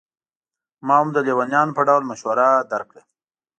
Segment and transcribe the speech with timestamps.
[0.87, 3.01] ما هم د لېونیانو په ډول مشوره درکړه.